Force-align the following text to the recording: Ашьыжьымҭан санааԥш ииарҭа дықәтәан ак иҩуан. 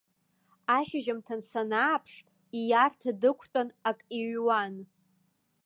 Ашьыжьымҭан 0.77 1.41
санааԥш 1.49 2.11
ииарҭа 2.59 3.11
дықәтәан 3.21 3.69
ак 3.89 3.99
иҩуан. 4.19 4.75